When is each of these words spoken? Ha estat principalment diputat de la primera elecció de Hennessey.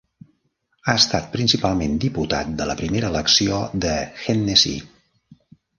Ha 0.87 0.95
estat 1.01 1.27
principalment 1.35 2.01
diputat 2.07 2.49
de 2.63 2.69
la 2.71 2.79
primera 2.83 3.13
elecció 3.15 3.61
de 3.87 3.95
Hennessey. 4.25 4.85